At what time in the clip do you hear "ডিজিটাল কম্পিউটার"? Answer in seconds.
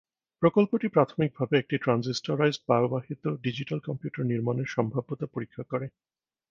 3.45-4.23